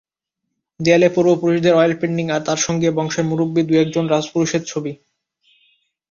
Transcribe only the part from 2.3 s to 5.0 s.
আর তার সঙ্গে বংশের মুরুব্বি দু-একজন রাজপুরুষের ছবি।